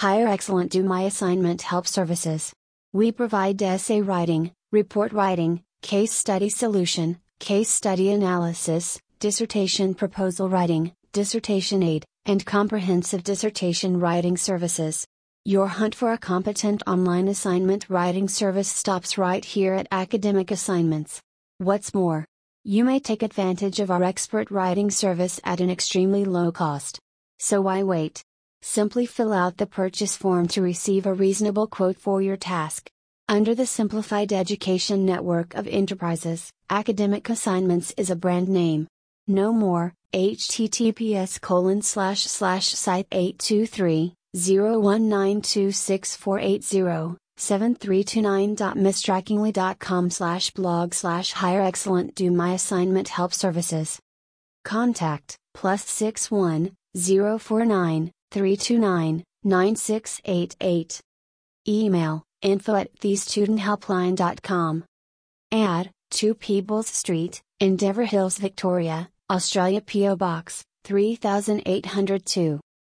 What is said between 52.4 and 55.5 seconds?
assignment help services. Contact